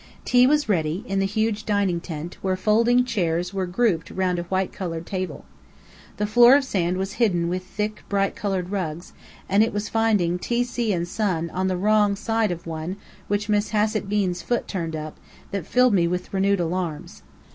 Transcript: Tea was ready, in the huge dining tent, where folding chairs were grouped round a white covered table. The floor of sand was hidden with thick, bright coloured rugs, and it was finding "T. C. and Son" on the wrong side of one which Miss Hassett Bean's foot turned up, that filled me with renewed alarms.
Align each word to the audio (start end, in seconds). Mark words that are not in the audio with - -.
Tea 0.25 0.47
was 0.47 0.67
ready, 0.67 1.03
in 1.07 1.19
the 1.19 1.27
huge 1.27 1.63
dining 1.63 1.99
tent, 1.99 2.39
where 2.41 2.55
folding 2.55 3.05
chairs 3.05 3.53
were 3.53 3.67
grouped 3.67 4.09
round 4.09 4.39
a 4.39 4.43
white 4.49 4.73
covered 4.73 5.05
table. 5.05 5.45
The 6.17 6.25
floor 6.25 6.55
of 6.55 6.63
sand 6.63 6.97
was 6.97 7.13
hidden 7.21 7.49
with 7.49 7.63
thick, 7.63 8.01
bright 8.09 8.35
coloured 8.35 8.71
rugs, 8.71 9.13
and 9.47 9.63
it 9.63 9.71
was 9.71 9.89
finding 9.89 10.39
"T. 10.39 10.63
C. 10.63 10.91
and 10.91 11.07
Son" 11.07 11.51
on 11.51 11.67
the 11.67 11.77
wrong 11.77 12.15
side 12.15 12.49
of 12.49 12.65
one 12.65 12.97
which 13.27 13.47
Miss 13.47 13.69
Hassett 13.69 14.09
Bean's 14.09 14.41
foot 14.41 14.67
turned 14.67 14.95
up, 14.95 15.19
that 15.51 15.67
filled 15.67 15.93
me 15.93 16.07
with 16.07 16.33
renewed 16.33 16.59
alarms. 16.59 17.21